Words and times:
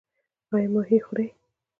ایا 0.53 0.67
ماهي 0.73 0.97
خورئ؟ 1.05 1.27